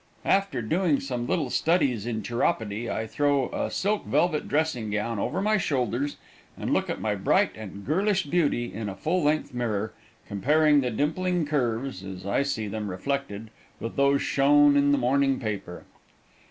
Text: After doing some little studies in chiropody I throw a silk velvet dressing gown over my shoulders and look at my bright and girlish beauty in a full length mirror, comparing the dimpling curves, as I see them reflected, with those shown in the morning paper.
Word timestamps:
After 0.25 0.63
doing 0.63 0.99
some 0.99 1.27
little 1.27 1.51
studies 1.51 2.07
in 2.07 2.23
chiropody 2.23 2.89
I 2.89 3.05
throw 3.05 3.49
a 3.49 3.69
silk 3.69 4.03
velvet 4.07 4.47
dressing 4.47 4.89
gown 4.89 5.19
over 5.19 5.43
my 5.43 5.57
shoulders 5.57 6.17
and 6.57 6.73
look 6.73 6.89
at 6.89 6.99
my 6.99 7.13
bright 7.13 7.51
and 7.55 7.85
girlish 7.85 8.23
beauty 8.23 8.73
in 8.73 8.89
a 8.89 8.95
full 8.95 9.21
length 9.23 9.53
mirror, 9.53 9.93
comparing 10.27 10.81
the 10.81 10.89
dimpling 10.89 11.45
curves, 11.45 12.03
as 12.03 12.25
I 12.25 12.41
see 12.41 12.67
them 12.67 12.89
reflected, 12.89 13.51
with 13.79 13.95
those 13.95 14.23
shown 14.23 14.75
in 14.75 14.91
the 14.91 14.97
morning 14.97 15.39
paper. 15.39 15.83